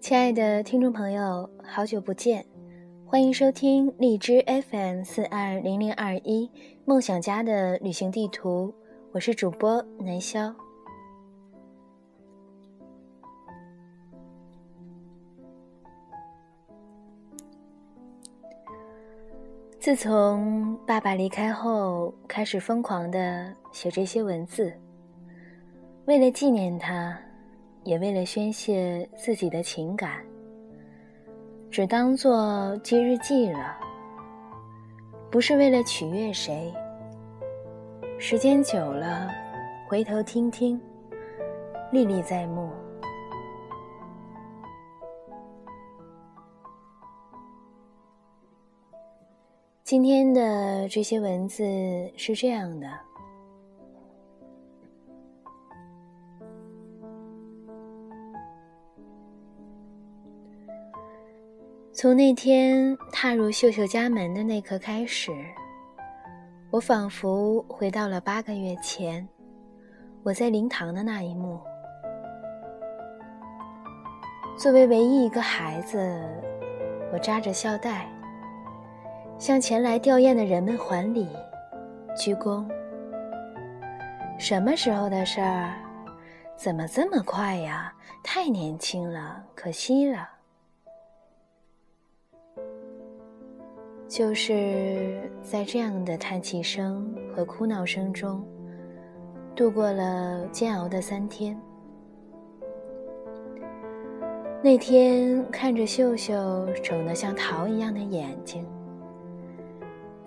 [0.00, 2.42] 亲爱的听众朋友，好久不见，
[3.04, 6.50] 欢迎收听荔枝 FM 四二零零二一
[6.86, 8.74] 梦想家的旅行地图，
[9.12, 10.52] 我是主播南潇。
[19.78, 24.72] 自从爸爸离开后，开始疯狂的写这些文字，
[26.06, 27.16] 为了纪念他，
[27.84, 30.24] 也为了宣泄自己的情感，
[31.70, 33.76] 只当做记日记了。
[35.30, 36.74] 不是为了取悦谁，
[38.18, 39.30] 时间久了，
[39.88, 40.80] 回头听听，
[41.92, 42.70] 历历在目。
[49.84, 51.64] 今天的这些文字
[52.16, 52.88] 是这样的：
[62.00, 65.30] 从那天踏入秀秀家门的那刻开始，
[66.70, 69.28] 我仿佛回到了八个月前，
[70.22, 71.60] 我在灵堂的那一幕。
[74.56, 75.98] 作为唯一一个孩子，
[77.12, 78.08] 我扎着孝带。
[79.38, 81.28] 向前来吊唁的人们还礼，
[82.16, 82.66] 鞠躬。
[84.38, 85.74] 什么时候的事儿？
[86.56, 87.92] 怎么这么快呀？
[88.22, 90.39] 太年轻了，可惜了。
[94.10, 98.44] 就是在这样的叹气声和哭闹声中，
[99.54, 101.56] 度过了煎熬的三天。
[104.60, 108.66] 那天看着秀秀肿得像桃一样的眼睛。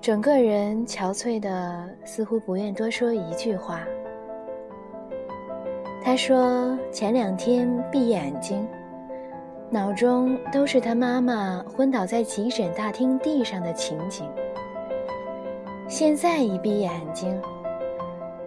[0.00, 3.80] 整个人憔悴的，似乎不愿多说一句话。
[6.00, 8.64] 他说：“前两天闭眼睛，
[9.72, 14.28] 脑中都是他妈妈昏倒在急诊大厅地上的情景。
[15.88, 17.40] 现在一闭眼睛，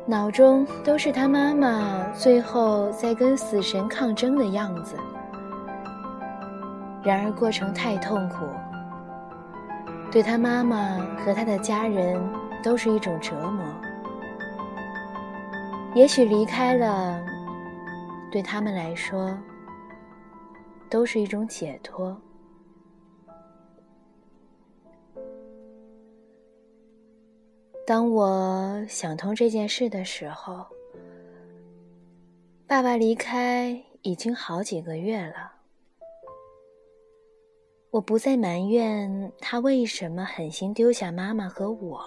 [0.05, 4.95] 脑中都是他妈妈最后在跟死神抗争的样子。
[7.01, 8.45] 然而过程太痛苦。”
[10.13, 12.21] 对他妈妈和他的家人
[12.63, 13.65] 都是一种折磨。
[15.95, 17.19] 也许离开了，
[18.31, 19.35] 对他们来说
[20.95, 22.17] 都是一种解脱。
[27.85, 30.65] 当我想通这件事的时候，
[32.65, 35.51] 爸爸离开已经好几个月了。
[37.89, 42.01] 我不再埋怨他为什么狠心丢下妈妈和我，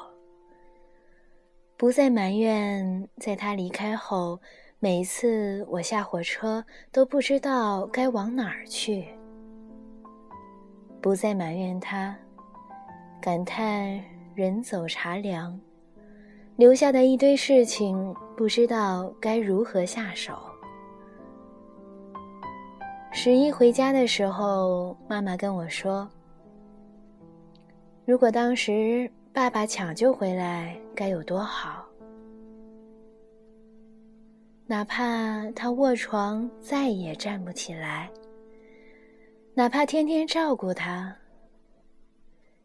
[1.76, 4.40] 不再埋怨在他离开后，
[4.80, 9.04] 每一次我下火车都不知道该往哪儿去，
[11.00, 12.16] 不再埋怨他，
[13.20, 14.00] 感叹
[14.36, 15.58] 人走茶凉，
[16.54, 20.38] 留下的一堆事情不知道该如何下手。
[23.10, 26.08] 十一回家的时候，妈妈跟我说
[28.06, 31.87] ：“如果当时爸爸抢救回来，该有多好！
[34.70, 38.10] 哪怕他卧床再也站不起来，
[39.54, 41.16] 哪怕天天照顾他，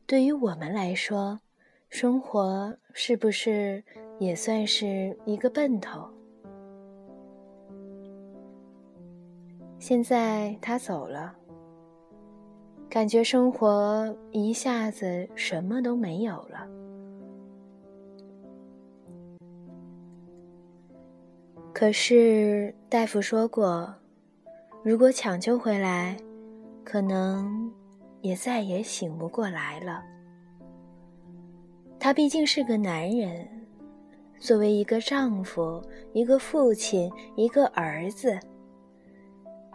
[0.06, 1.40] 对于我们来说，
[1.88, 3.81] 生活是不是
[4.19, 6.06] 也算是一个奔头？”
[9.80, 11.34] 现在他走了，
[12.90, 16.68] 感觉生活一下子什么都没有了。
[21.83, 23.94] 可是大夫说过，
[24.83, 26.16] 如果抢救回来，
[26.81, 27.69] 可能
[28.21, 30.02] 也再也醒不过来了。
[31.99, 33.46] 他毕竟是个男人，
[34.40, 38.40] 作为一个丈夫、一个父亲、一个儿子。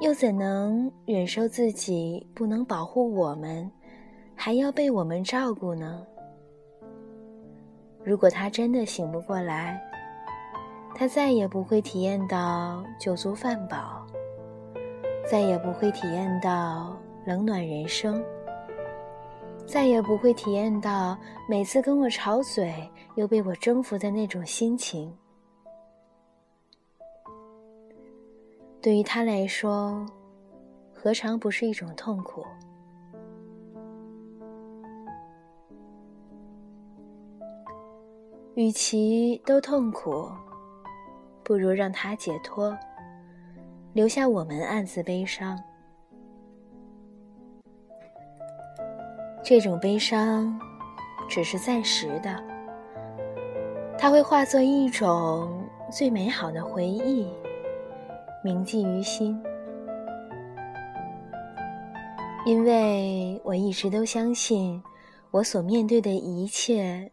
[0.00, 3.70] 又怎能忍受自己不能保护我们，
[4.34, 6.06] 还要被我们照顾呢？
[8.02, 9.78] 如果他真的醒不过来，
[10.98, 14.04] 他再也不会体验到酒足饭饱，
[15.30, 18.20] 再也不会体验到冷暖人生，
[19.64, 21.16] 再也不会体验到
[21.48, 22.74] 每次跟我吵嘴
[23.14, 25.16] 又被我征服的那种心情。
[28.82, 30.04] 对于他来说，
[30.92, 32.44] 何尝不是一种痛苦？
[38.56, 40.28] 与其都痛苦，
[41.48, 42.76] 不如让他解脱，
[43.94, 45.58] 留下我们暗自悲伤。
[49.42, 50.60] 这种悲伤
[51.26, 52.38] 只是暂时的，
[53.96, 57.26] 它会化作一种最美好的回忆，
[58.44, 59.42] 铭记于心。
[62.44, 64.82] 因为我一直都相信，
[65.30, 67.10] 我所面对的一切，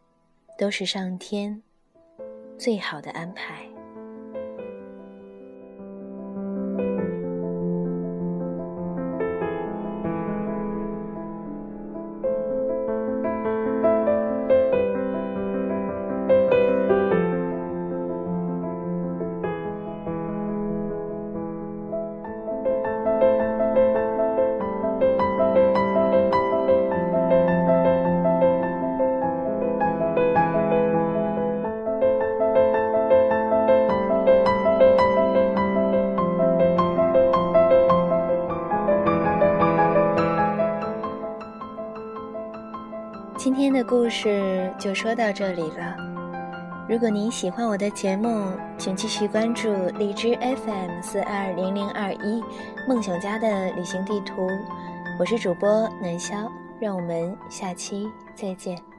[0.58, 1.64] 都是上天
[2.58, 3.66] 最好的安排。
[43.38, 45.96] 今天的故事就说到这里了。
[46.88, 52.42] 如果您喜欢我的节目，请继续关注荔枝 FM 四二零零二一
[52.88, 54.48] 梦想家的旅行地图。
[55.20, 55.70] 我是主播
[56.02, 56.50] 南潇，
[56.80, 58.95] 让我们下期再见。